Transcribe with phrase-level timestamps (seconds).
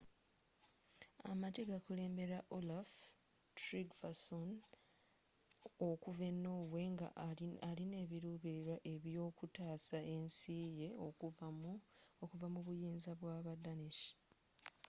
[1.31, 2.91] amagye gakulembelwa olaf
[3.59, 4.49] trygvasson
[5.91, 7.07] okuva e norway nga
[7.69, 10.89] alino ebilubililwa ebyokutaasa ensi ye
[12.25, 14.03] okuva mu buyinza bwa ba danish